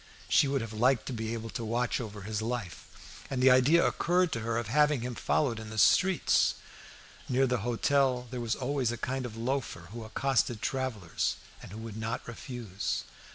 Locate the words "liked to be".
0.73-1.31